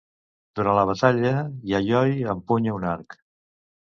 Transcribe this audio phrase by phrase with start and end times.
[0.59, 1.33] Durant la batalla,
[1.73, 3.17] Yayoi empunya un arc.